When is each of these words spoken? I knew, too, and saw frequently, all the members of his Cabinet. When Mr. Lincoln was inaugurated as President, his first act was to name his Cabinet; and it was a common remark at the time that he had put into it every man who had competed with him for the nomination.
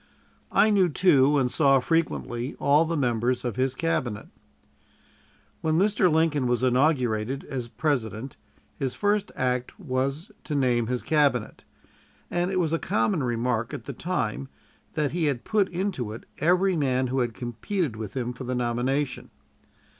I 0.51 0.71
knew, 0.71 0.89
too, 0.89 1.37
and 1.37 1.51
saw 1.51 1.79
frequently, 1.79 2.55
all 2.57 2.85
the 2.85 2.97
members 2.97 3.45
of 3.45 3.55
his 3.55 3.75
Cabinet. 3.75 4.29
When 5.61 5.75
Mr. 5.77 6.11
Lincoln 6.11 6.47
was 6.47 6.63
inaugurated 6.63 7.43
as 7.43 7.67
President, 7.67 8.35
his 8.79 8.95
first 8.95 9.31
act 9.35 9.79
was 9.79 10.31
to 10.45 10.55
name 10.55 10.87
his 10.87 11.03
Cabinet; 11.03 11.63
and 12.31 12.49
it 12.49 12.59
was 12.59 12.73
a 12.73 12.79
common 12.79 13.21
remark 13.23 13.75
at 13.75 13.83
the 13.83 13.93
time 13.93 14.49
that 14.93 15.11
he 15.11 15.25
had 15.25 15.43
put 15.43 15.69
into 15.69 16.11
it 16.13 16.23
every 16.39 16.75
man 16.75 17.05
who 17.05 17.19
had 17.19 17.35
competed 17.35 17.95
with 17.95 18.17
him 18.17 18.33
for 18.33 18.43
the 18.43 18.55
nomination. 18.55 19.29